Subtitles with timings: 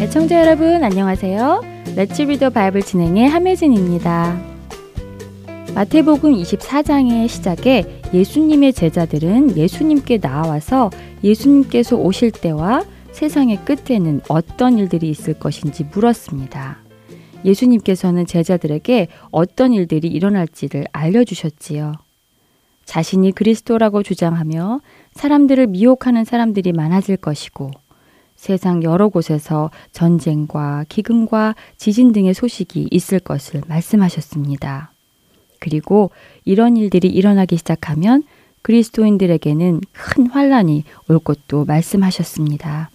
[0.00, 1.62] 애청자 여러분 안녕하세요.
[1.96, 4.54] 레츠 리더 바이블 진행의 함혜진입니다.
[5.74, 10.90] 마태복음 24장의 시작에 예수님의 제자들은 예수님께 나와서
[11.24, 16.78] 예수님께서 오실 때와 세상의 끝에는 어떤 일들이 있을 것인지 물었습니다.
[17.44, 22.03] 예수님께서는 제자들에게 어떤 일들이 일어날지를 알려주셨지요.
[22.84, 24.80] 자신이 그리스도라고 주장하며
[25.12, 27.70] 사람들을 미혹하는 사람들이 많아질 것이고
[28.36, 34.92] 세상 여러 곳에서 전쟁과 기근과 지진 등의 소식이 있을 것을 말씀하셨습니다.
[35.60, 36.10] 그리고
[36.44, 38.22] 이런 일들이 일어나기 시작하면
[38.62, 42.90] 그리스도인들에게는 큰 환란이 올 것도 말씀하셨습니다.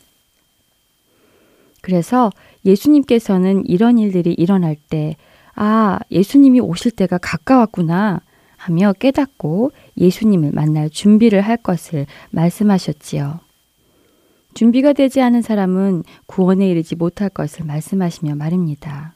[1.81, 2.31] 그래서
[2.65, 5.15] 예수님께서는 이런 일들이 일어날 때,
[5.55, 8.21] 아, 예수님이 오실 때가 가까웠구나
[8.59, 13.39] 하며 깨닫고 예수님을 만날 준비를 할 것을 말씀하셨지요.
[14.53, 19.15] 준비가 되지 않은 사람은 구원에 이르지 못할 것을 말씀하시며 말입니다.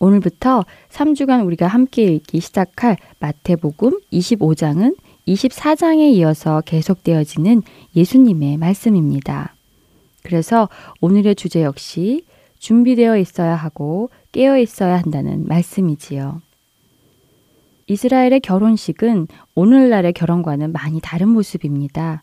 [0.00, 4.96] 오늘부터 3주간 우리가 함께 읽기 시작할 마태복음 25장은
[5.28, 7.62] 24장에 이어서 계속되어지는
[7.94, 9.54] 예수님의 말씀입니다.
[10.22, 10.68] 그래서
[11.00, 12.24] 오늘의 주제 역시
[12.58, 16.40] 준비되어 있어야 하고 깨어 있어야 한다는 말씀이지요.
[17.90, 22.22] 이스라엘의 결혼식은 오늘날의 결혼과는 많이 다른 모습입니다.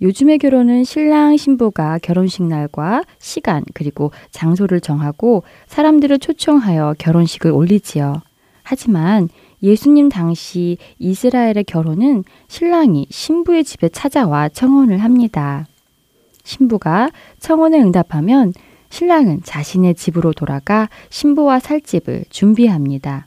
[0.00, 8.22] 요즘의 결혼은 신랑 신부가 결혼식 날과 시간 그리고 장소를 정하고 사람들을 초청하여 결혼식을 올리지요.
[8.62, 9.28] 하지만
[9.62, 15.66] 예수님 당시 이스라엘의 결혼은 신랑이 신부의 집에 찾아와 청혼을 합니다.
[16.42, 18.54] 신부가 청혼에 응답하면
[18.88, 23.26] 신랑은 자신의 집으로 돌아가 신부와 살 집을 준비합니다.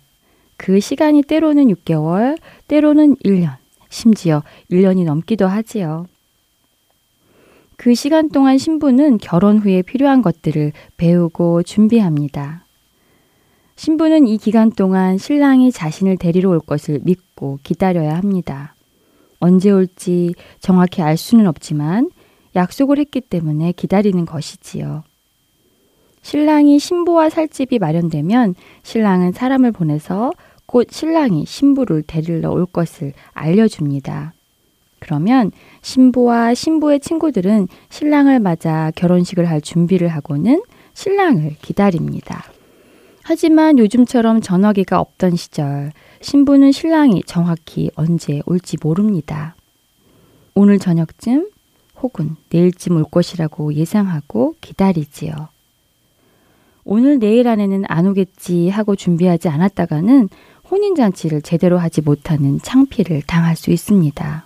[0.60, 2.38] 그 시간이 때로는 6개월,
[2.68, 3.56] 때로는 1년,
[3.90, 6.06] 심지어 1년이 넘기도 하지요.
[7.78, 12.66] 그 시간 동안 신부는 결혼 후에 필요한 것들을 배우고 준비합니다.
[13.78, 18.76] 신부는 이 기간 동안 신랑이 자신을 데리러 올 것을 믿고 기다려야 합니다.
[19.40, 22.12] 언제 올지 정확히 알 수는 없지만
[22.58, 25.04] 약속을 했기 때문에 기다리는 것이지요.
[26.22, 30.34] 신랑이 신부와 살 집이 마련되면 신랑은 사람을 보내서
[30.70, 34.34] 곧 신랑이 신부를 데리러 올 것을 알려줍니다.
[35.00, 40.62] 그러면 신부와 신부의 친구들은 신랑을 맞아 결혼식을 할 준비를 하고는
[40.94, 42.44] 신랑을 기다립니다.
[43.24, 45.92] 하지만 요즘처럼 전화기가 없던 시절
[46.22, 49.56] 신부는 신랑이 정확히 언제 올지 모릅니다.
[50.54, 51.50] 오늘 저녁쯤
[52.00, 55.50] 혹은 내일쯤 올 것이라고 예상하고 기다리지요.
[56.92, 60.30] 오늘 내일 안에는 안 오겠지 하고 준비하지 않았다가는
[60.72, 64.46] 혼인잔치를 제대로 하지 못하는 창피를 당할 수 있습니다.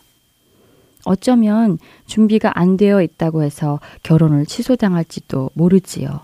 [1.05, 6.21] 어쩌면 준비가 안 되어 있다고 해서 결혼을 취소당할지도 모르지요.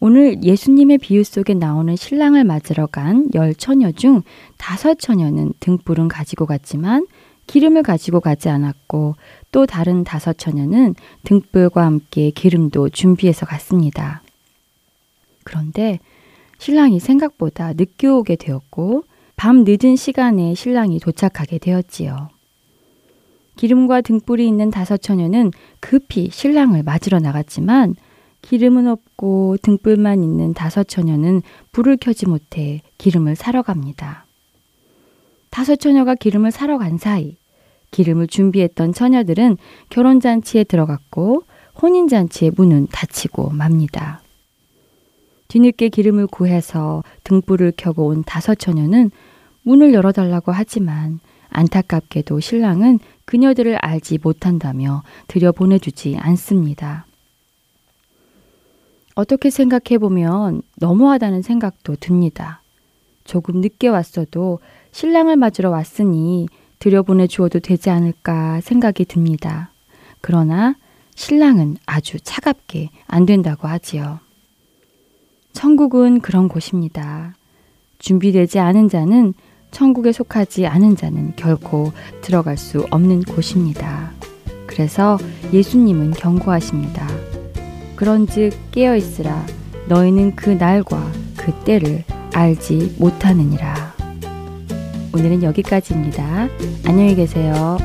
[0.00, 4.22] 오늘 예수님의 비유 속에 나오는 신랑을 맞으러 간 열 처녀 중
[4.58, 7.06] 다섯 처녀는 등불은 가지고 갔지만
[7.46, 9.16] 기름을 가지고 가지 않았고
[9.52, 10.94] 또 다른 다섯 처녀는
[11.24, 14.22] 등불과 함께 기름도 준비해서 갔습니다.
[15.44, 16.00] 그런데
[16.58, 19.04] 신랑이 생각보다 늦게 오게 되었고
[19.36, 22.28] 밤 늦은 시간에 신랑이 도착하게 되었지요.
[23.56, 27.94] 기름과 등불이 있는 다섯 처녀는 급히 신랑을 맞으러 나갔지만
[28.42, 31.42] 기름은 없고 등불만 있는 다섯 처녀는
[31.72, 34.26] 불을 켜지 못해 기름을 사러 갑니다.
[35.50, 37.36] 다섯 처녀가 기름을 사러 간 사이
[37.92, 39.56] 기름을 준비했던 처녀들은
[39.90, 41.44] 결혼잔치에 들어갔고
[41.80, 44.23] 혼인잔치의 문은 닫히고 맙니다.
[45.48, 49.10] 뒤늦게 기름을 구해서 등불을 켜고 온 다섯 처녀는
[49.62, 51.20] 문을 열어달라고 하지만
[51.50, 57.06] 안타깝게도 신랑은 그녀들을 알지 못한다며 들여보내주지 않습니다.
[59.14, 62.60] 어떻게 생각해 보면 너무하다는 생각도 듭니다.
[63.22, 64.58] 조금 늦게 왔어도
[64.90, 66.48] 신랑을 맞으러 왔으니
[66.80, 69.70] 들여보내 주어도 되지 않을까 생각이 듭니다.
[70.20, 70.74] 그러나
[71.14, 74.23] 신랑은 아주 차갑게 안 된다고 하지요.
[75.54, 77.34] 천국은 그런 곳입니다.
[77.98, 79.32] 준비되지 않은 자는
[79.70, 84.12] 천국에 속하지 않은 자는 결코 들어갈 수 없는 곳입니다.
[84.66, 85.16] 그래서
[85.52, 87.08] 예수님은 경고하십니다.
[87.96, 89.46] 그런즉 깨어 있으라
[89.88, 92.04] 너희는 그 날과 그 때를
[92.34, 93.94] 알지 못하느니라.
[95.14, 96.48] 오늘은 여기까지입니다.
[96.86, 97.78] 안녕히 계세요.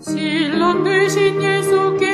[0.00, 2.07] 신랑 되신 예수께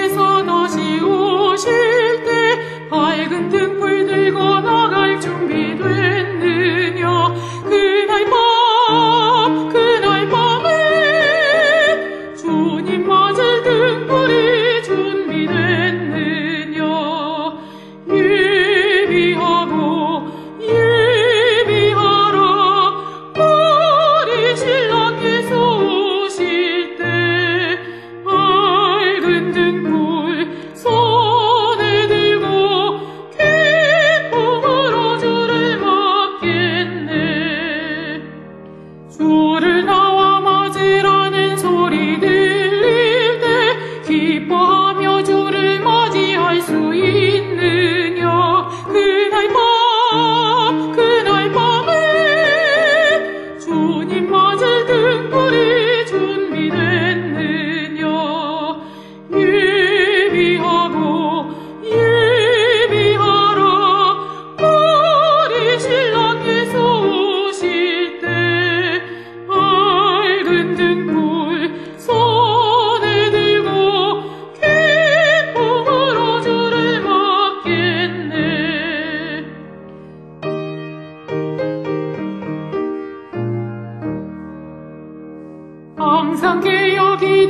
[86.32, 87.43] 우리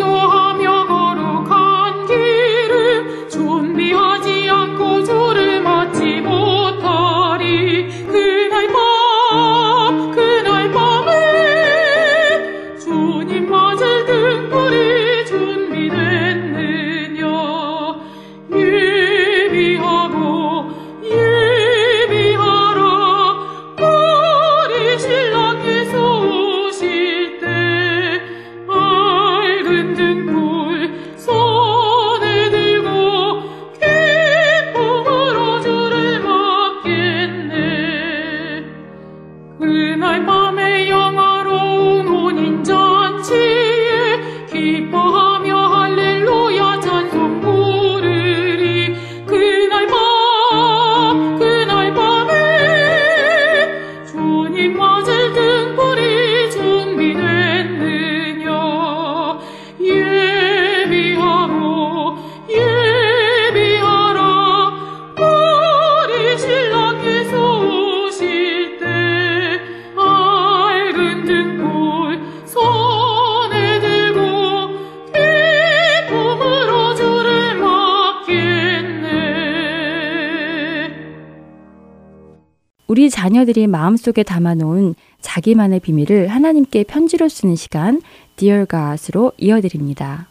[83.44, 88.00] 자녀들이 마음속에 담아놓은 자기만의 비밀을 하나님께 편지로 쓰는 시간
[88.36, 90.28] Dear God으로 이어드립니다.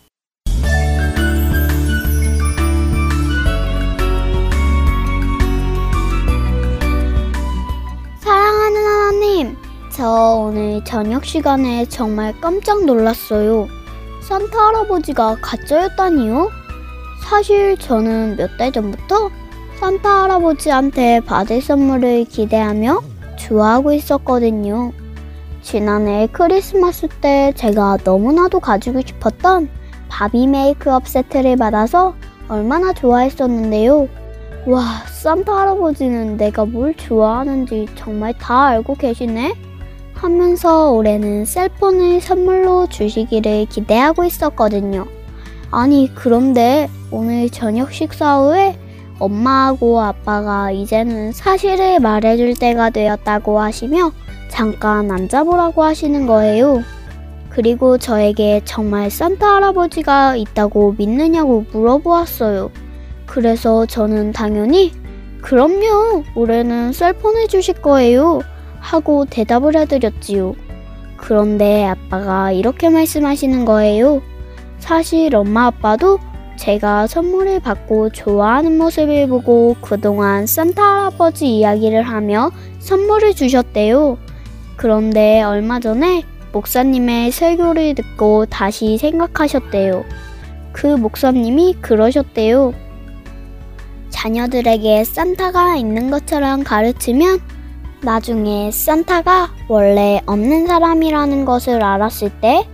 [8.19, 9.55] 사랑하는 하나님,
[9.91, 13.67] 저 오늘 저녁 시간에 정말 깜짝 놀랐어요.
[14.21, 16.49] 산타 할아버지가 가짜였다니요?
[17.23, 19.29] 사실 저는 몇 달 전부터
[19.83, 23.01] 산타 할아버지한테 받을 선물을 기대하며
[23.37, 24.93] 좋아하고 있었거든요.
[25.61, 29.67] 지난해 크리스마스 때 제가 너무나도 가지고 싶었던
[30.07, 32.15] 바비 메이크업 세트를 받아서
[32.47, 34.07] 얼마나 좋아했었는데요.
[34.67, 39.53] 와, 산타 할아버지는 내가 뭘 좋아하는지 정말 다 알고 계시네?
[40.13, 45.07] 하면서 올해는 셀폰을 선물로 주시기를 기대하고 있었거든요.
[45.71, 48.77] 아니, 그런데 오늘 저녁 식사 후에
[49.19, 54.11] 엄마하고 아빠가 이제는 사실을 말해줄 때가 되었다고 하시며
[54.49, 56.83] 잠깐 앉아보라고 하시는 거예요.
[57.49, 62.71] 그리고 저에게 정말 산타 할아버지가 있다고 믿느냐고 물어보았어요.
[63.25, 64.91] 그래서 저는 당연히
[65.41, 68.41] 그럼요, 올해는 셀폰 해 주실 거예요.
[68.79, 70.55] 하고 대답을 해드렸지요.
[71.17, 74.21] 그런데 아빠가 이렇게 말씀하시는 거예요.
[74.79, 76.19] 사실 엄마 아빠도
[76.57, 84.17] 제가 선물을 받고 좋아하는 모습을 보고 그동안 산타 할아버지 이야기를 하며 선물을 주셨대요.
[84.75, 90.03] 그런데 얼마 전에 목사님의 설교를 듣고 다시 생각하셨대요.
[90.71, 92.73] 그 목사님이 그러셨대요.
[94.09, 97.41] 자녀들에게 산타가 있는 것처럼 가르치면
[98.01, 102.67] 나중에 산타가 원래 없는 사람이라는 것을 알았을 때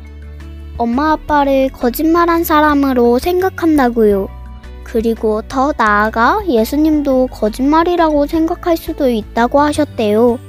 [0.79, 4.29] 엄마 아빠를 거짓말한 사람으로 생각한다고요.
[4.85, 10.39] 그리고 더 나아가 예수님도 거짓말이라고 생각할 수도 있다고 하셨대요.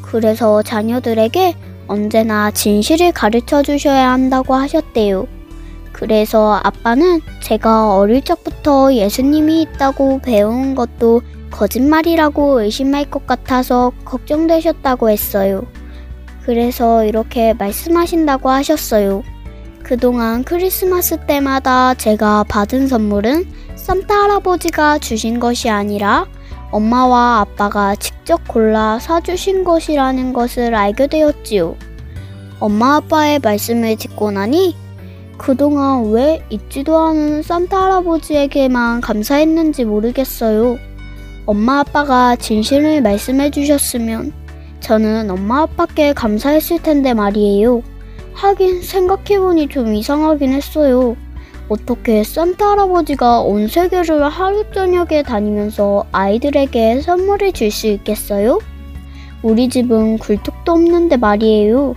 [0.00, 1.54] 그래서 자녀들에게
[1.86, 5.26] 언제나 진실을 가르쳐 주셔야 한다고 하셨대요.
[5.92, 15.66] 그래서 아빠는 제가 어릴 적부터 예수님이 있다고 배운 것도 거짓말이라고 의심할 것 같아서 걱정되셨다고 했어요.
[16.42, 19.22] 그래서 이렇게 말씀하신다고 하셨어요.
[19.84, 26.26] 그동안 크리스마스 때마다 제가 받은 선물은 산타 할아버지가 주신 것이 아니라
[26.70, 31.76] 엄마와 아빠가 직접 골라 사주신 것이라는 것을 알게 되었지요.
[32.60, 34.74] 엄마 아빠의 말씀을 듣고 나니
[35.36, 40.78] 그동안 왜 있지도 않은 산타 할아버지에게만 감사했는지 모르겠어요.
[41.44, 44.32] 엄마 아빠가 진실을 말씀해 주셨으면
[44.80, 47.82] 저는 엄마 아빠께 감사했을 텐데 말이에요.
[48.34, 51.16] 하긴 생각해보니 좀 이상하긴 했어요.
[51.68, 58.58] 어떻게 산타 할아버지가 온 세계를 하루 저녁에 다니면서 아이들에게 선물을 줄 수 있겠어요?
[59.42, 61.94] 우리 집은 굴뚝도 없는데 말이에요.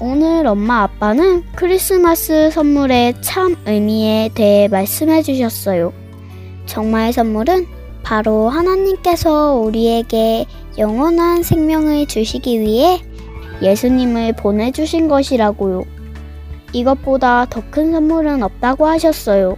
[0.00, 5.92] 오늘 엄마 아빠는 크리스마스 선물의 참 의미에 대해 말씀해 주셨어요.
[6.66, 7.66] 정말 선물은
[8.04, 10.46] 바로 하나님께서 우리에게
[10.78, 13.00] 영원한 생명을 주시기 위해
[13.62, 15.84] 예수님을 보내주신 것이라고요.
[16.72, 19.56] 이것보다 더 큰 선물은 없다고 하셨어요.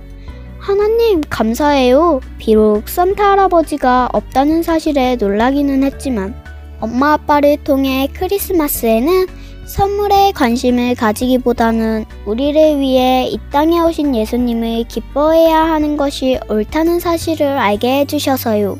[0.58, 2.20] 하나님, 감사해요.
[2.38, 6.34] 비록 산타 할아버지가 없다는 사실에 놀라기는 했지만,
[6.80, 9.26] 엄마 아빠를 통해 크리스마스에는
[9.66, 18.00] 선물에 관심을 가지기보다는 우리를 위해 이 땅에 오신 예수님을 기뻐해야 하는 것이 옳다는 사실을 알게
[18.00, 18.78] 해주셔서요.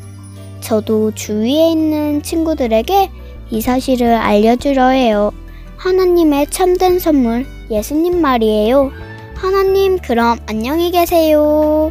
[0.61, 3.11] 저도 주위에 있는 친구들에게
[3.51, 5.33] 이 사실을 알려주려 해요.
[5.77, 8.91] 하나님의 참된 선물, 예수님 말이에요.
[9.35, 11.91] 하나님, 그럼 안녕히 계세요.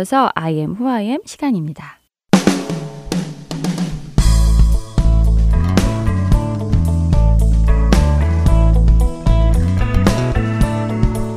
[0.00, 2.00] 이어서 I am who I am 시간입니다.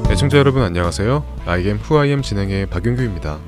[0.09, 1.25] 애청자 여러분 안녕하세요.
[1.45, 3.39] I am who I am 진행의 박윤규입니다.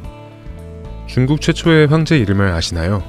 [1.07, 3.01] 중국 최초의 황제 이름을 아시나요?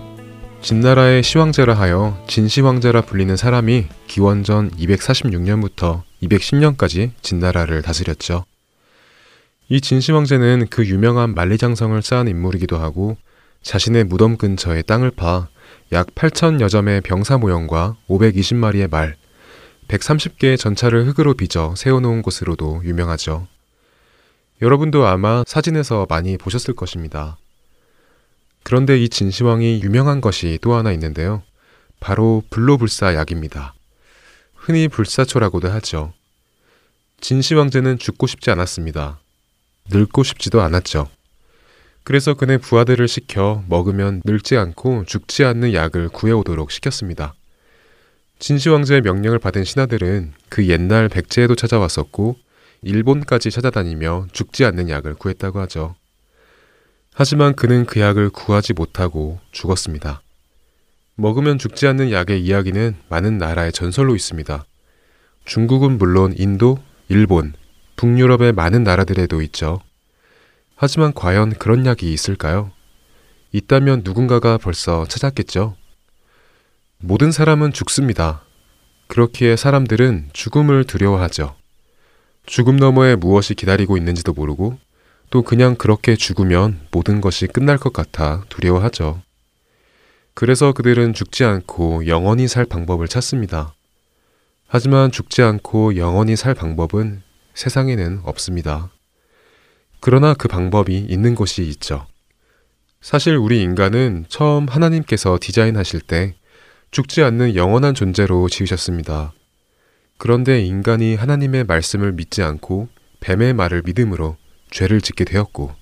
[0.62, 8.44] 진나라의 시황제라 하여 진시황제라 불리는 사람이 기원전 246년부터 210년까지 진나라를 다스렸죠.
[9.68, 13.16] 이 진시황제는 그 유명한 만리장성을 쌓은 인물이기도 하고
[13.62, 15.48] 자신의 무덤 근처에 땅을 파
[15.92, 19.16] 약 8천여 점의 병사 모형과 520마리의 말,
[19.86, 23.46] 130개의 전차를 흙으로 빚어 세워놓은 곳으로도 유명하죠.
[24.62, 27.36] 여러분도 아마 사진에서 많이 보셨을 것입니다.
[28.64, 31.42] 그런데 이 진시황이 유명한 것이 또 하나 있는데요.
[32.00, 33.74] 바로 불로불사 약입니다.
[34.54, 36.12] 흔히 불사초라고도 하죠.
[37.20, 39.20] 진시황제는 죽고 싶지 않았습니다.
[39.90, 41.08] 늙고 싶지도 않았죠.
[42.04, 47.34] 그래서 그네 부하들을 시켜 먹으면 늙지 않고 죽지 않는 약을 구해오도록 시켰습니다.
[48.38, 52.36] 진시황제의 명령을 받은 신하들은 그 옛날 백제에도 찾아왔었고
[52.82, 55.96] 일본까지 찾아다니며 죽지 않는 약을 구했다고 하죠.
[57.12, 60.20] 하지만 그는 그 약을 구하지 못하고 죽었습니다.
[61.16, 64.64] 먹으면 죽지 않는 약의 이야기는 많은 나라의 전설로 있습니다.
[65.46, 67.54] 중국은 물론 인도, 일본,
[67.96, 69.80] 북유럽의 많은 나라들에도 있죠.
[70.74, 72.70] 하지만 과연 그런 약이 있을까요?
[73.52, 75.74] 있다면 누군가가 벌써 찾았겠죠.
[76.98, 78.42] 모든 사람은 죽습니다.
[79.08, 81.54] 그렇기에 사람들은 죽음을 두려워하죠.
[82.44, 84.78] 죽음 너머에 무엇이 기다리고 있는지도 모르고
[85.30, 89.22] 또 그냥 그렇게 죽으면 모든 것이 끝날 것 같아 두려워하죠.
[90.34, 93.74] 그래서 그들은 죽지 않고 영원히 살 방법을 찾습니다.
[94.68, 97.22] 하지만 죽지 않고 영원히 살 방법은
[97.56, 98.90] 세상에는 없습니다.
[100.00, 102.06] 그러나 그 방법이 있는 곳이 있죠.
[103.00, 106.36] 사실 우리 인간은 처음 하나님께서 디자인하실 때
[106.90, 109.32] 죽지 않는 영원한 존재로 지으셨습니다.
[110.18, 112.88] 그런데 인간이 하나님의 말씀을 믿지 않고
[113.20, 114.36] 뱀의 말을 믿음으로
[114.70, 115.74] 죄를 짓게 되었고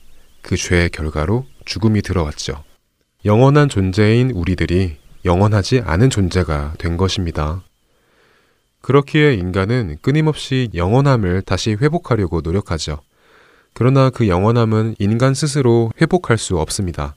[0.42, 2.62] 그 죄의 결과로 죽음이 들어왔죠.
[3.24, 7.62] 영원한 존재인 우리들이 영원하지 않은 존재가 된 것입니다.
[8.85, 13.01] 그렇기에 인간은 끊임없이 영원함을 다시 회복하려고 노력하죠.
[13.73, 17.16] 그러나 그 영원함은 인간 스스로 회복할 수 없습니다.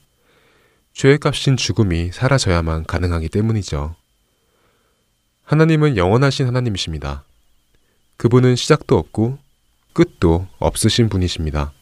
[0.94, 3.94] 죄의 값인 죽음이 사라져야만 가능하기 때문이죠.
[5.44, 7.24] 하나님은 영원하신 하나님이십니다.
[8.16, 9.36] 그분은 시작도 없고
[9.92, 11.72] 끝도 없으신 분이십니다.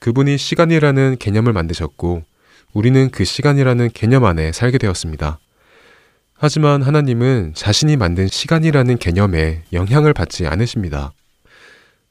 [0.00, 2.24] 그분이 시간이라는 개념을 만드셨고
[2.72, 5.38] 우리는 그 시간이라는 개념 안에 살게 되었습니다.
[6.42, 11.12] 하지만 하나님은 자신이 만든 시간이라는 개념에 영향을 받지 않으십니다.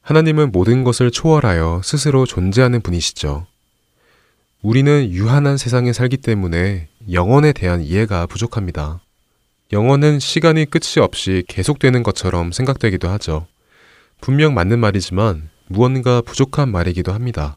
[0.02, 3.48] 하나님은 모든 것을 초월하여 스스로 존재하는 분이시죠.
[4.62, 9.00] 우리는 유한한 세상에 살기 때문에 영원에 대한 이해가 부족합니다.
[9.72, 13.48] 영원은 시간이 끝이 없이 계속되는 것처럼 생각되기도 하죠.
[14.20, 17.56] 분명 맞는 말이지만 무언가 부족한 말이기도 합니다.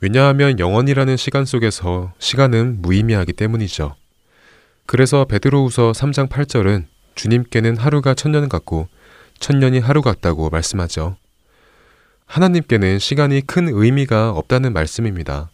[0.00, 3.96] 왜냐하면 영원이라는 시간 속에서 시간은 무의미하기 때문이죠.
[4.86, 8.88] 그래서 베드로우서 3장 8절은 주님께는 하루가 천년 같고
[9.38, 11.16] 천년이 하루 같다고 말씀하죠.
[12.26, 15.50] 하나님께는 시간이 큰 의미가 없다는 말씀입니다.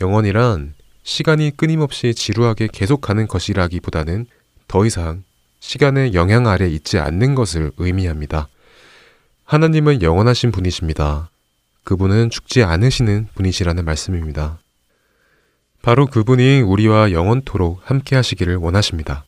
[0.00, 4.26] 영원이란 시간이 끊임없이 지루하게 계속가는 것이라기보다는
[4.68, 5.22] 더 이상
[5.60, 8.48] 시간의 영향 아래 있지 않는 것을 의미합니다.
[9.44, 11.30] 하나님은 영원하신 분이십니다.
[11.84, 14.58] 그분은 죽지 않으시는 분이시라는 말씀입니다.
[15.86, 19.24] 바로 그분이 우리와 영원토록 함께 하시기를 원하십니다.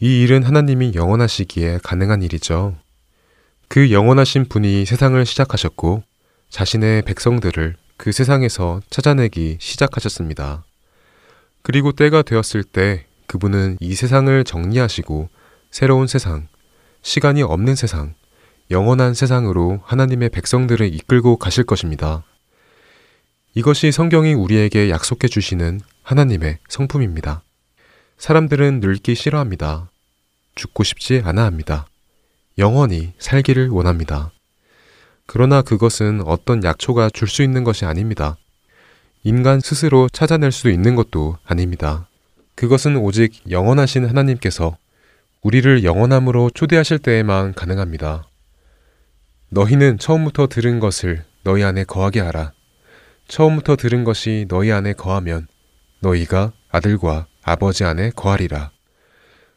[0.00, 2.74] 이 일은 하나님이 영원하시기에 가능한 일이죠.
[3.68, 6.02] 그 영원하신 분이 세상을 시작하셨고
[6.50, 10.64] 자신의 백성들을 그 세상에서 찾아내기 시작하셨습니다.
[11.62, 15.28] 그리고 때가 되었을 때 그분은 이 세상을 정리하시고
[15.70, 16.48] 새로운 세상,
[17.02, 18.14] 시간이 없는 세상,
[18.72, 22.24] 영원한 세상으로 하나님의 백성들을 이끌고 가실 것입니다.
[23.54, 27.42] 이것이 성경이 우리에게 약속해 주시는 하나님의 성품입니다.
[28.16, 29.90] 사람들은 늙기 싫어합니다.
[30.54, 31.86] 죽고 싶지 않아 합니다.
[32.56, 34.32] 영원히 살기를 원합니다.
[35.26, 38.36] 그러나 그것은 어떤 약초가 줄 수 있는 것이 아닙니다.
[39.22, 42.08] 인간 스스로 찾아낼 수 있는 것도 아닙니다.
[42.54, 44.76] 그것은 오직 영원하신 하나님께서
[45.42, 48.26] 우리를 영원함으로 초대하실 때에만 가능합니다.
[49.50, 52.52] 너희는 처음부터 들은 것을 너희 안에 거하게 하라.
[53.32, 55.46] 처음부터 들은 것이 너희 안에 거하면
[56.00, 58.72] 너희가 아들과 아버지 안에 거하리라.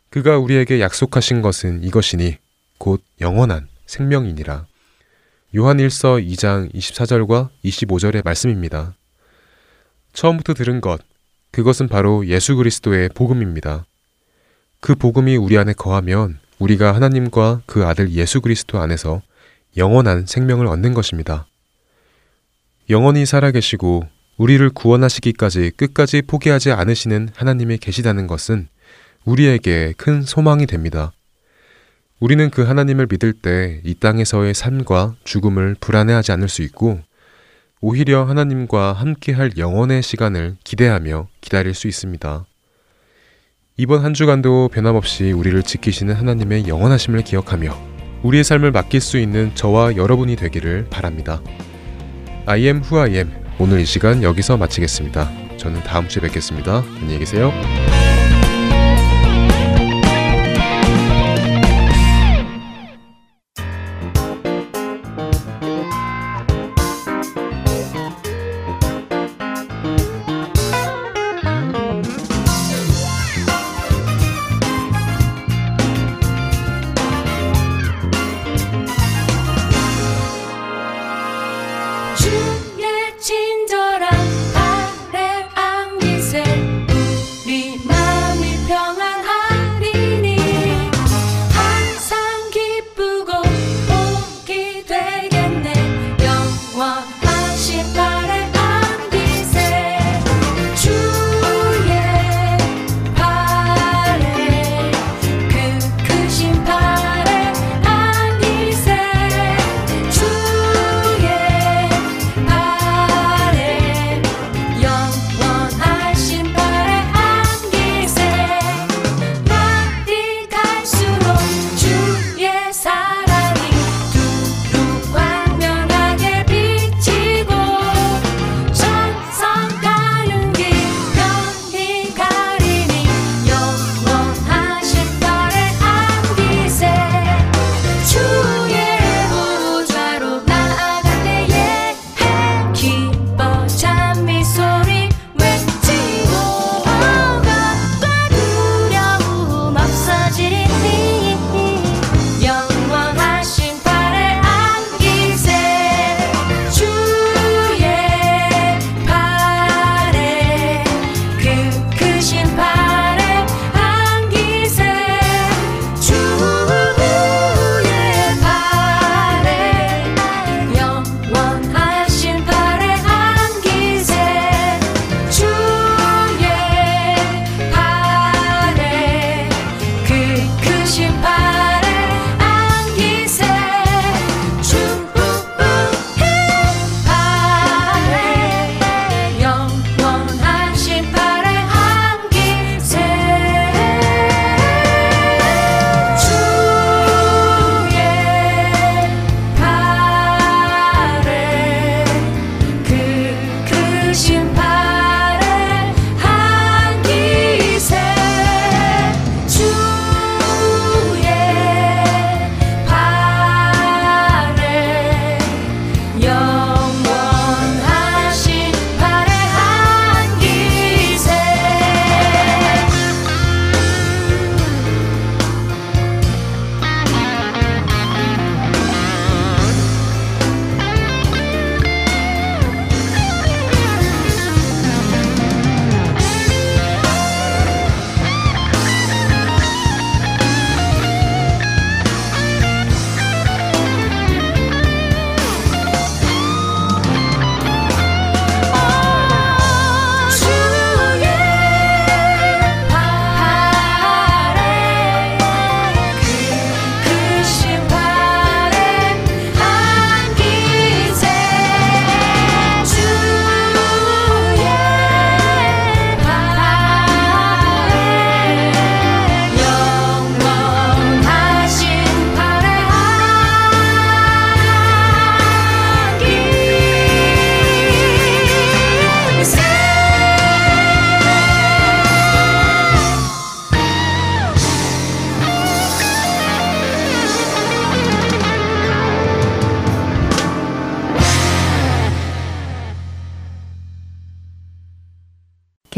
[0.10, 2.38] 그가 우리에게 약속하신 것은 이것이니
[2.78, 4.66] 곧 영원한 생명이니라.
[5.58, 8.96] 요한 1서 2장 24절과 25절의 말씀입니다.
[10.14, 11.02] 처음부터 들은 것,
[11.52, 13.86] 그것은 바로 예수 그리스도의 복음입니다.
[14.80, 19.22] 그 복음이 우리 안에 거하면 우리가 하나님과 그 아들 예수 그리스도 안에서
[19.76, 21.46] 영원한 생명을 얻는 것입니다.
[22.90, 28.68] 영원히 살아계시고 우리를 구원하시기까지 끝까지 포기하지 않으시는 하나님이 계시다는 것은
[29.24, 31.12] 우리에게 큰 소망이 됩니다.
[32.20, 37.00] 우리는 그 하나님을 믿을 때 이 땅에서의 삶과 죽음을 불안해하지 않을 수 있고
[37.82, 42.46] 오히려 하나님과 함께할 영원의 시간을 기대하며 기다릴 수 있습니다.
[43.78, 47.76] 이번 한 주간도 변함없이 우리를 지키시는 하나님의 영원하심을 기억하며
[48.24, 51.42] 우리의 삶을 맡길 수 있는 저와 여러분이 되기를 바랍니다.
[52.48, 53.32] I am who I am.
[53.58, 55.30] 오늘 이 시간 여기서 마치겠습니다.
[55.58, 56.84] 저는 다음 주에 뵙겠습니다.
[57.02, 57.52] 안녕히 계세요.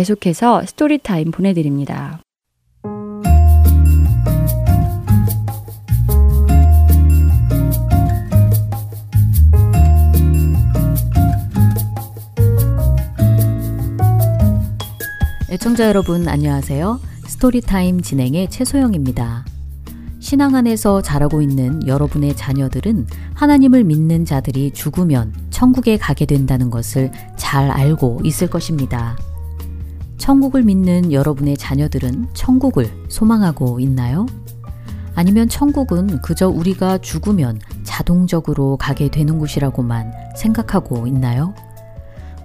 [0.07, 2.21] 계속해서 Story Time 보내드립니다.
[15.49, 17.01] 애청자 여러분 안녕하세요.
[17.27, 19.45] Story Time 진행의 최소영입니다.
[20.19, 27.69] 신앙 안에서 자라고 있는 여러분의 자녀들은 하나님을 믿는 자들이 죽으면 천국에 가게 된다는 것을 잘
[27.69, 29.17] 알고 있을 것입니다.
[30.27, 34.25] 천국을 믿는 여러분의 자녀들은 천국을 소망하고 있나요?
[35.15, 41.53] 아니면 천국은 그저 우리가 죽으면 자동적으로 가게 되는 곳이라고만 생각하고 있나요?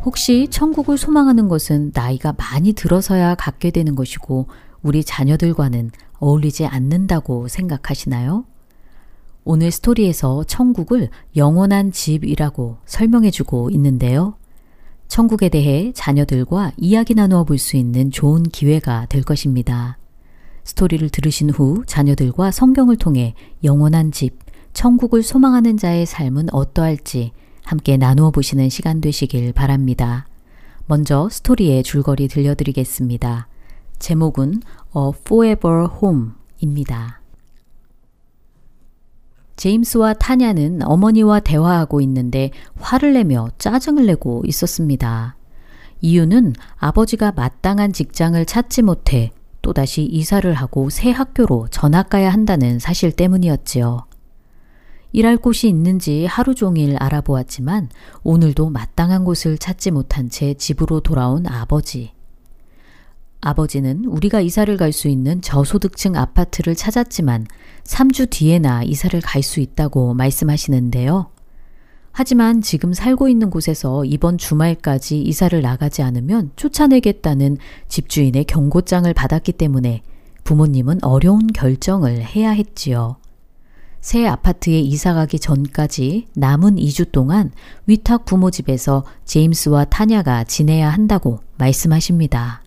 [0.04, 4.46] 혹시 천국을 소망하는 것은 나이가 많이 들어서야 갖게 되는 것이고
[4.84, 5.90] 우리 자녀들과는
[6.20, 8.44] 어울리지 않는다고 생각하시나요?
[9.42, 14.36] 오늘 스토리에서 천국을 영원한 집이라고 설명해 주고 있는데요.
[15.12, 19.98] 천국에 대해 자녀들과 이야기 나누어 볼 수 있는 좋은 기회가 될 것입니다.
[20.64, 24.38] 스토리를 들으신 후 자녀들과 성경을 통해 영원한 집,
[24.72, 30.26] 천국을 소망하는 자의 삶은 어떠할지 함께 나누어 보시는 시간 되시길 바랍니다.
[30.86, 33.48] 먼저 스토리의 줄거리 들려드리겠습니다.
[33.98, 34.62] 제목은
[34.96, 37.21] A Forever Home입니다.
[39.62, 45.36] 제임스와 타냐는 어머니와 대화하고 있는데 화를 내며 짜증을 내고 있었습니다.
[46.00, 53.12] 이유는 아버지가 마땅한 직장을 찾지 못해 또다시 이사를 하고 새 학교로 전학 가야 한다는 사실
[53.12, 54.04] 때문이었지요.
[55.12, 57.88] 일할 곳이 있는지 하루 종일 알아보았지만
[58.24, 62.10] 오늘도 마땅한 곳을 찾지 못한 채 집으로 돌아온 아버지.
[63.42, 67.46] 아버지는 우리가 이사를 갈 수 있는 저소득층 아파트를 찾았지만
[67.84, 71.30] 3주 뒤에나 이사를 갈 수 있다고 말씀하시는데요.
[72.12, 77.56] 하지만 지금 살고 있는 곳에서 이번 주말까지 이사를 나가지 않으면 쫓아내겠다는
[77.88, 80.02] 집주인의 경고장을 받았기 때문에
[80.44, 83.16] 부모님은 어려운 결정을 해야 했지요.
[84.00, 87.50] 새 아파트에 이사 가기 전까지 남은 2주 동안
[87.86, 92.61] 위탁 부모 집에서 제임스와 타냐가 지내야 한다고 말씀하십니다.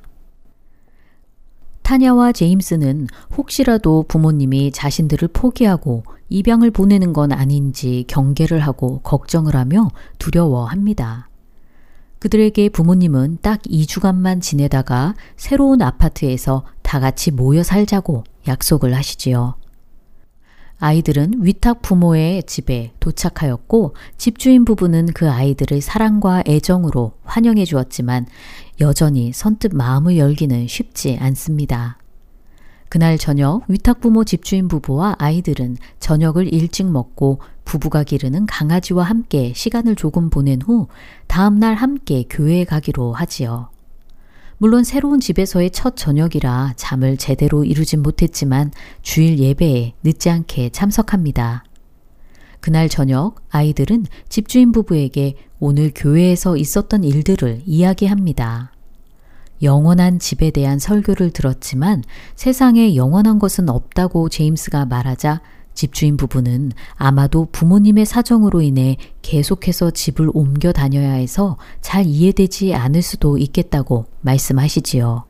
[1.86, 11.30] 타냐와 제임스는 혹시라도 부모님이 자신들을 포기하고 입양을 보내는 건 아닌지 경계를 하고 걱정을 하며 두려워합니다.
[12.18, 19.54] 그들에게 부모님은 딱 2주간만 지내다가 새로운 아파트에서 다 같이 모여 살자고 약속을 하시지요.
[20.80, 28.26] 아이들은 위탁 부모의 집에 도착하였고 집주인 부부는 그 아이들을 사랑과 애정으로 환영해 주었지만
[28.82, 31.98] 여전히 선뜻 마음을 열기는 쉽지 않습니다.
[32.90, 39.96] 그날 저녁 위탁 부모 집주인 부부와 아이들은 저녁을 일찍 먹고 부부가 기르는 강아지와 함께 시간을
[39.96, 40.88] 조금 보낸 후
[41.28, 43.70] 다음날 함께 교회에 가기로 하지요.
[44.66, 48.72] 물론 새로운 집에서의 첫 저녁이라 잠을 제대로 이루진 못했지만
[49.04, 51.64] 주일 예배에 늦지 않게 참석합니다.
[52.62, 58.72] 그날 저녁 아이들은 집주인 부부에게 오늘 교회에서 있었던 일들을 이야기합니다.
[59.62, 62.04] 영원한 집에 대한 설교를 들었지만
[62.36, 65.42] 세상에 영원한 것은 없다고 제임스가 말하자
[65.76, 73.38] 집주인 부부는 아마도 부모님의 사정으로 인해 계속해서 집을 옮겨 다녀야 해서 잘 이해되지 않을 수도
[73.38, 75.26] 있겠다고 말씀하시지요.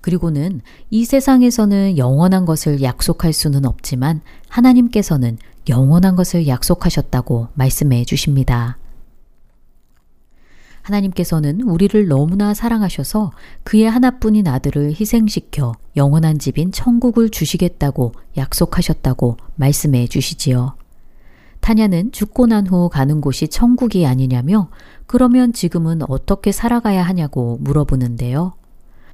[0.00, 8.76] 그리고는 이 세상에서는 영원한 것을 약속할 수는 없지만 하나님께서는 영원한 것을 약속하셨다고 말씀해 주십니다.
[10.84, 13.32] 하나님께서는 우리를 너무나 사랑하셔서
[13.64, 20.76] 그의 하나뿐인 아들을 희생시켜 영원한 집인 천국을 주시겠다고 약속하셨다고 말씀해 주시지요.
[21.60, 24.68] 타냐는 죽고 난 후 가는 곳이 천국이 아니냐며
[25.06, 28.52] 그러면 지금은 어떻게 살아가야 하냐고 물어보는데요.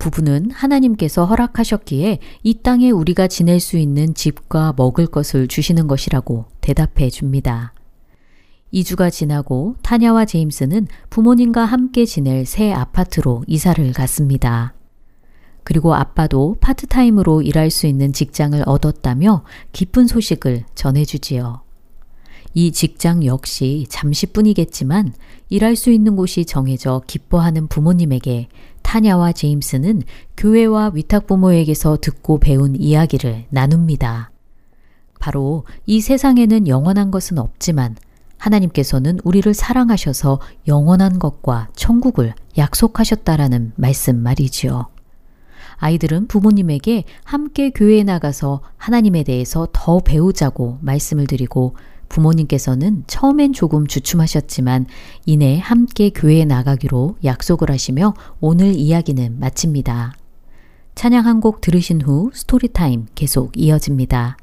[0.01, 7.11] 부부는 하나님께서 허락하셨기에 이 땅에 우리가 지낼 수 있는 집과 먹을 것을 주시는 것이라고 대답해
[7.11, 7.75] 줍니다.
[8.73, 14.75] 2주가 지나고 타냐와 제임스는 부모님과 함께 지낼 새 아파트로 이사를 갔습니다.
[15.65, 21.63] 그리고 아빠도 파트타임으로 일할 수 있는 직장을 얻었다며 기쁜 소식을 전해주지요.
[22.55, 25.13] 이 직장 역시 잠시뿐이겠지만
[25.51, 28.49] 일할 수 있는 곳이 정해져 기뻐하는 부모님에게
[28.83, 30.03] 타냐와 제임스는
[30.37, 34.33] 교회와 위탁부모에게서 듣고 배운 이야기를 나눕니다.
[35.21, 37.95] 바로 이 세상에는 영원한 것은 없지만
[38.41, 44.89] 하나님께서는 우리를 사랑하셔서 영원한 것과 천국을 약속하셨다라는 말씀 말이지요.
[45.77, 51.77] 아이들은 부모님에게 함께 교회에 나가서 하나님에 대해서 더 배우자고 말씀을 드리고
[52.09, 54.87] 부모님께서는 처음엔 조금 주춤하셨지만
[55.27, 60.15] 이내 함께 교회에 나가기로 약속을 하시며 오늘 이야기는 마칩니다.
[60.97, 64.37] 찬양 한 곡 들으신 후 스토리타임 계속 이어집니다.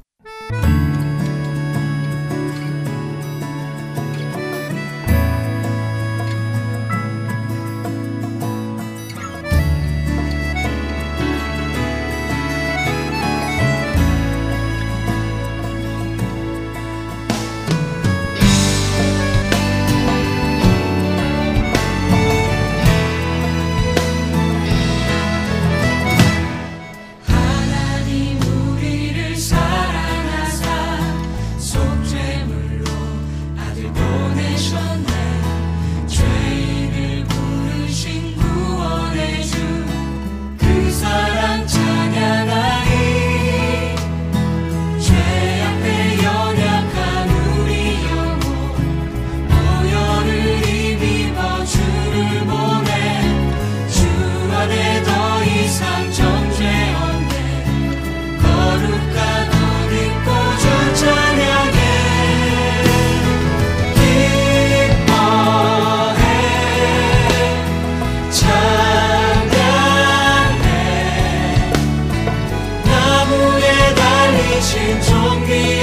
[74.67, 75.76] 心中的。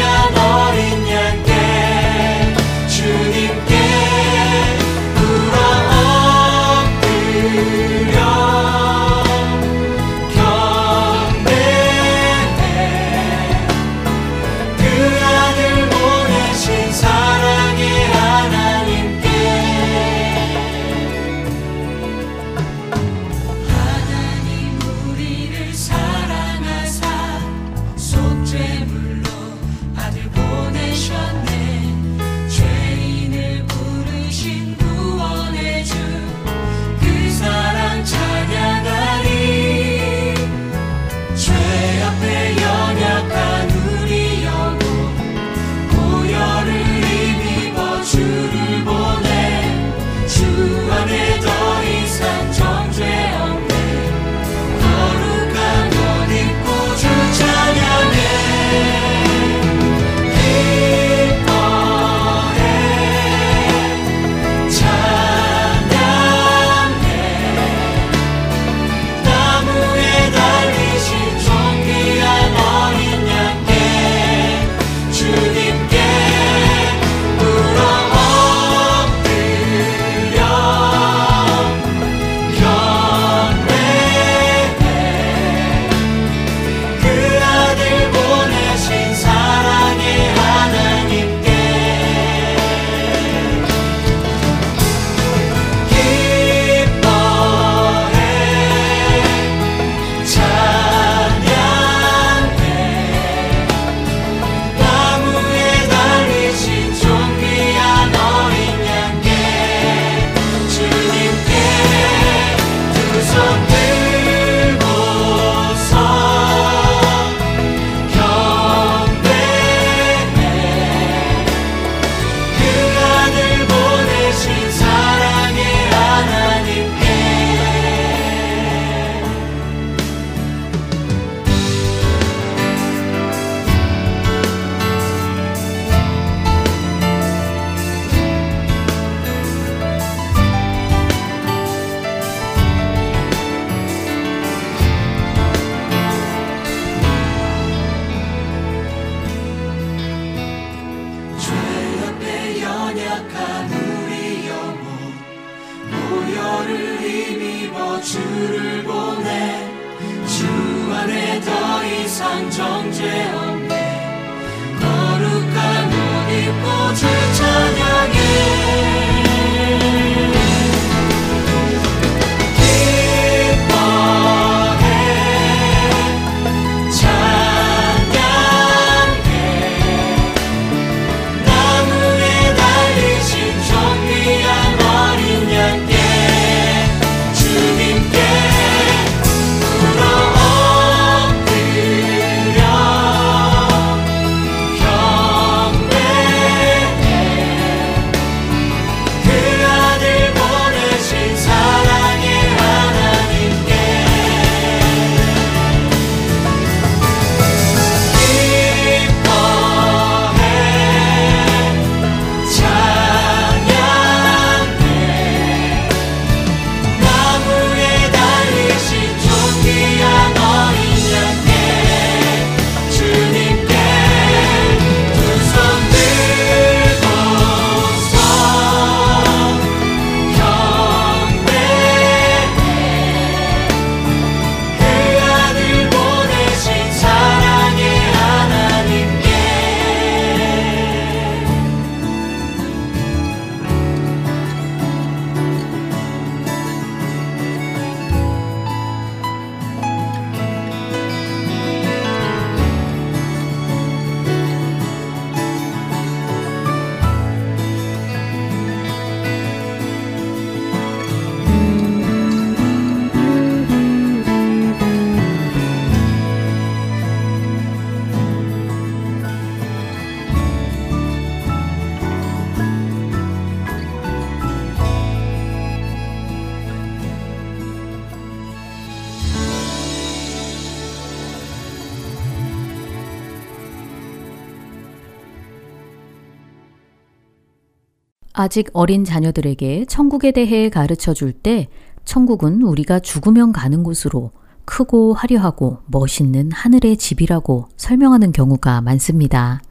[288.34, 291.68] 아직 어린 자녀들에게 천국에 대해 가르쳐 줄 때
[292.04, 294.30] 천국은 우리가 죽으면 가는 곳으로
[294.64, 299.62] 크고 화려하고 멋있는 하늘의 집이라고 설명하는 경우가 많습니다.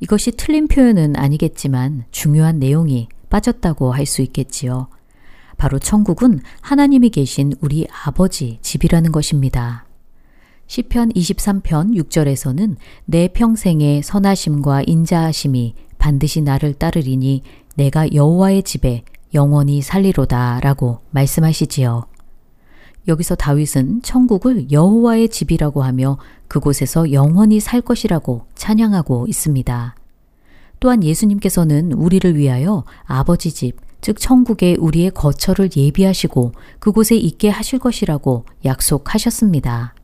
[0.00, 4.88] 이것이 틀린 표현은 아니겠지만 중요한 내용이 빠졌다고 할 수 있겠지요.
[5.56, 9.86] 바로 천국은 하나님이 계신 우리 아버지 집이라는 것입니다.
[10.66, 12.76] 시편 23편 6절에서는
[13.06, 17.42] 내 평생의 선하심과 인자하심이 반드시 나를 따르리니
[17.76, 19.04] 내가 여호와의 집에
[19.34, 22.06] 영원히 살리로다라고 말씀하시지요.
[23.08, 26.18] 여기서 다윗은 천국을 여호와의 집이라고 하며
[26.48, 29.94] 그곳에서 영원히 살 것이라고 찬양하고 있습니다.
[30.80, 38.44] 또한 예수님께서는 우리를 위하여 아버지 집, 즉 천국에 우리의 거처를 예비하시고 그곳에 있게 하실 것이라고
[38.64, 39.94] 약속하셨습니다.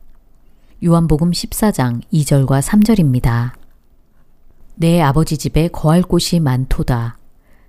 [0.83, 3.51] 요한복음 14장 2절과 3절입니다.
[4.75, 7.17] 내 아버지 집에 거할 곳이 많도다.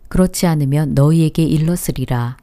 [0.08, 2.36] 그렇지 않으면 너희에게 일렀으리라.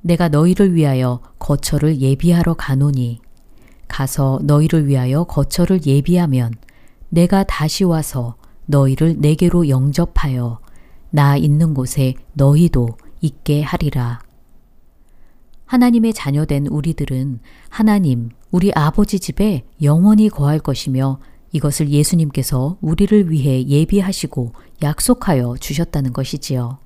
[0.00, 3.20] 내가 너희를 위하여 거처를 예비하러 가노니
[3.88, 6.54] 가서 너희를 위하여 거처를 예비하면
[7.08, 8.36] 내가 다시 와서
[8.66, 10.60] 너희를 내게로 영접하여
[11.10, 12.88] 나 있는 곳에 너희도
[13.20, 14.20] 있게 하리라.
[15.64, 21.18] 하나님의 자녀된 우리들은 하나님, 우리 아버지 집에 영원히 거할 것이며
[21.52, 26.78] 이것을 예수님께서 우리를 위해 예비하시고 약속하여 주셨다는 것이지요.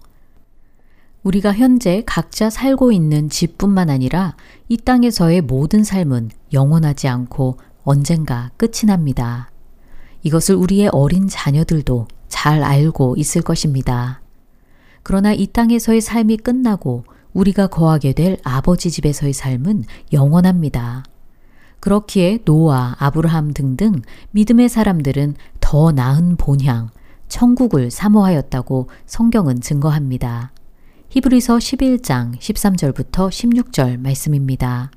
[1.22, 4.36] 우리가 현재 각자 살고 있는 집뿐만 아니라
[4.68, 9.50] 이 땅에서의 모든 삶은 영원하지 않고 언젠가 끝이 납니다.
[10.22, 14.22] 이것을 우리의 어린 자녀들도 잘 알고 있을 것입니다.
[15.02, 21.04] 그러나 이 땅에서의 삶이 끝나고 우리가 거하게 될 아버지 집에서의 삶은 영원합니다.
[21.80, 24.02] 그렇기에 노아, 아브라함 등등
[24.32, 26.90] 믿음의 사람들은 더 나은 본향,
[27.28, 30.52] 천국을 사모하였다고 성경은 증거합니다.
[31.12, 34.92] 히브리서 11장 13절부터 16절 말씀입니다.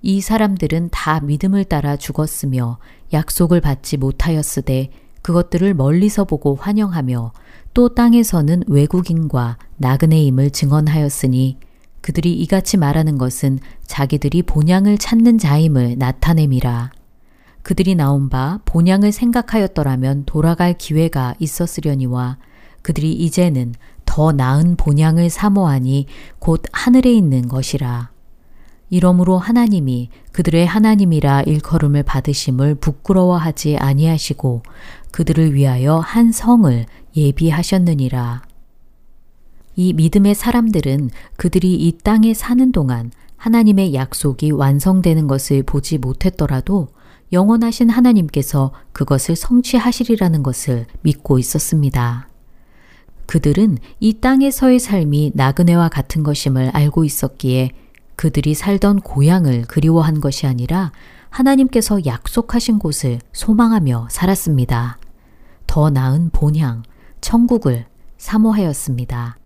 [0.00, 2.78] 이 사람들은 다 믿음을 따라 죽었으며
[3.12, 4.90] 약속을 받지 못하였으되
[5.22, 7.32] 그것들을 멀리서 보고 환영하며
[7.74, 11.58] 또 땅에서는 외국인과 나그네임을 증언하였으니
[12.00, 13.58] 그들이 이같이 말하는 것은
[13.88, 16.92] 자기들이 본향을 찾는 자임을 나타냄이라.
[17.64, 22.38] 그들이 나온 바 본향을 생각하였더라면 돌아갈 기회가 있었으려니와
[22.82, 23.74] 그들이 이제는
[24.14, 26.06] 더 나은 본향을 사모하니
[26.38, 28.12] 곧 하늘에 있는 것이라.
[28.88, 34.62] 이러므로 하나님이 그들의 하나님이라 일컬음을 받으심을 부끄러워하지 아니하시고
[35.10, 36.86] 그들을 위하여 한 성을
[37.16, 38.42] 예비하셨느니라.
[39.74, 46.86] 이 믿음의 사람들은 그들이 이 땅에 사는 동안 하나님의 약속이 완성되는 것을 보지 못했더라도
[47.32, 52.28] 영원하신 하나님께서 그것을 성취하시리라는 것을 믿고 있었습니다.
[53.26, 57.70] 그들은 이 땅에서의 삶이 나그네와 같은 것임을 알고 있었기에
[58.16, 60.92] 그들이 살던 고향을 그리워한 것이 아니라
[61.30, 64.98] 하나님께서 약속하신 곳을 소망하며 살았습니다.
[65.66, 66.82] 더 나은 본향,
[67.20, 67.86] 천국을
[68.18, 69.36] 사모하였습니다.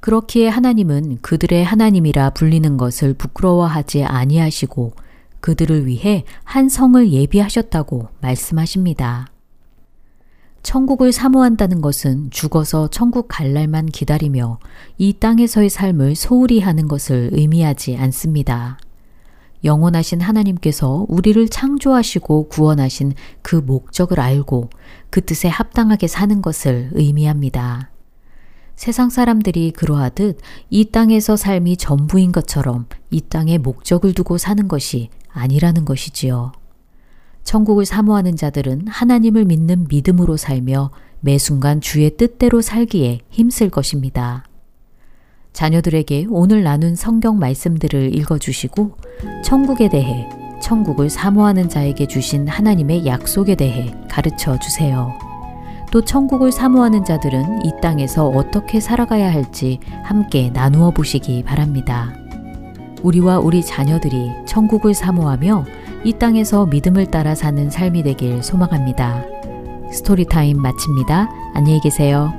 [0.00, 4.92] 그렇기에 하나님은 그들의 하나님이라 불리는 것을 부끄러워하지 아니하시고
[5.40, 9.31] 그들을 위해 한 성을 예비하셨다고 말씀하십니다.
[10.62, 14.58] 천국을 사모한다는 것은 죽어서 천국 갈 날만 기다리며
[14.96, 18.78] 이 땅에서의 삶을 소홀히 하는 것을 의미하지 않습니다.
[19.64, 24.70] 영원하신 하나님께서 우리를 창조하시고 구원하신 그 목적을 알고
[25.10, 27.90] 그 뜻에 합당하게 사는 것을 의미합니다.
[28.74, 30.38] 세상 사람들이 그러하듯
[30.70, 36.52] 이 땅에서 삶이 전부인 것처럼 이 땅에 목적을 두고 사는 것이 아니라는 것이지요.
[37.44, 40.90] 천국을 사모하는 자들은 하나님을 믿는 믿음으로 살며
[41.20, 44.44] 매 순간 주의 뜻대로 살기에 힘쓸 것입니다.
[45.52, 48.96] 자녀들에게 오늘 나눈 성경 말씀들을 읽어주시고
[49.44, 50.28] 천국에 대해
[50.62, 55.12] 천국을 사모하는 자에게 주신 하나님의 약속에 대해 가르쳐 주세요.
[55.90, 62.14] 또 천국을 사모하는 자들은 이 땅에서 어떻게 살아가야 할지 함께 나누어 보시기 바랍니다.
[63.02, 65.66] 우리와 우리 자녀들이 천국을 사모하며
[66.04, 69.24] 이 땅에서 믿음을 따라 사는 삶이 되길 소망합니다.
[69.92, 71.28] Story Time 마칩니다.
[71.54, 72.32] 안녕히 계세요.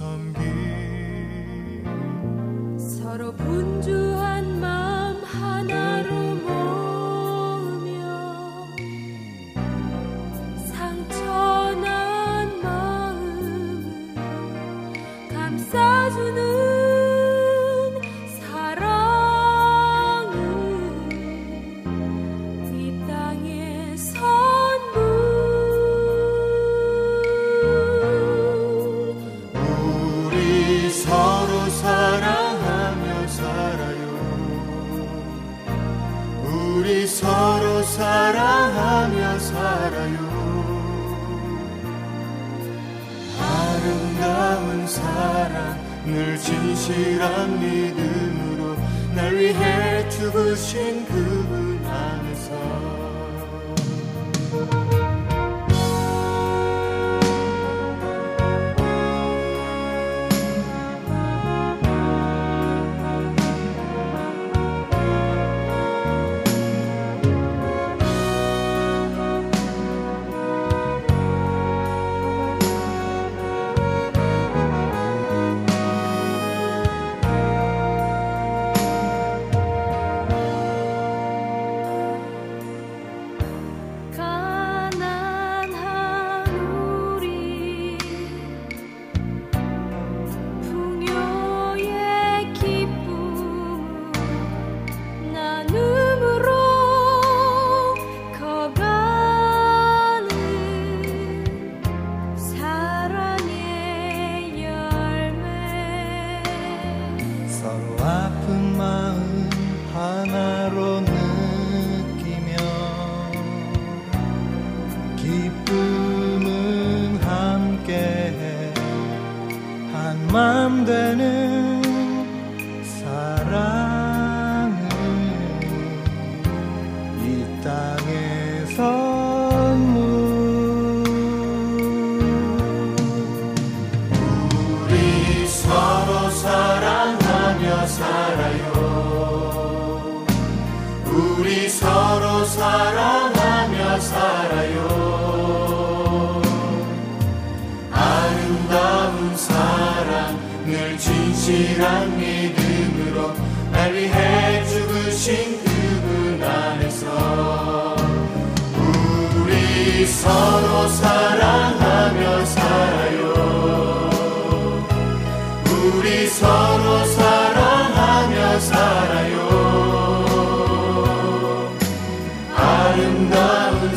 [0.00, 0.40] 섬기
[2.78, 3.69] 서로 분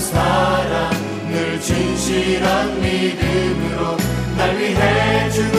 [0.04, 0.92] 사랑
[1.30, 3.98] 늘 진실한 믿음으로
[4.38, 5.53] 날 위해 주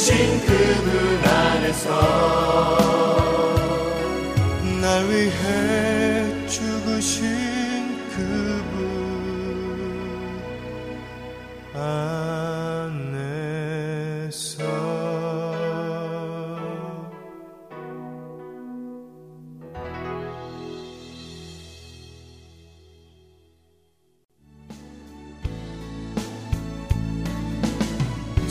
[0.00, 1.29] için kıvıran